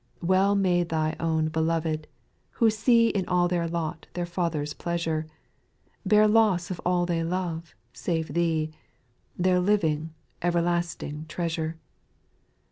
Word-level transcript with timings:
3. 0.21 0.27
Well 0.29 0.55
may 0.55 0.81
Thy 0.81 1.15
own 1.19 1.51
belov'd, 1.51 2.07
who 2.53 2.71
see 2.71 3.09
In 3.09 3.23
all 3.27 3.47
their 3.47 3.67
lot 3.67 4.07
their 4.13 4.25
Father's 4.25 4.73
pleasure, 4.73 5.27
Bear 6.07 6.27
loss 6.27 6.71
of 6.71 6.81
all 6.83 7.05
they 7.05 7.23
love, 7.23 7.75
save 7.93 8.33
Thee— 8.33 8.71
Their 9.37 9.59
living, 9.59 10.15
everlasting 10.41 11.27
treasure. 11.27 11.77